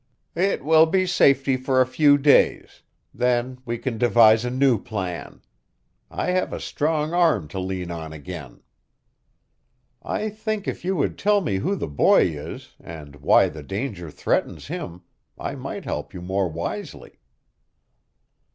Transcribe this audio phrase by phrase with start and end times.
[0.33, 2.81] "It will be safety for a few days.
[3.13, 5.43] Then we can devise a new plan.
[6.09, 8.63] I have a strong arm to lean on again."
[10.01, 14.09] "I think if you would tell me who the boy is, and why the danger
[14.09, 15.03] threatens him,
[15.37, 17.19] I might help you more wisely."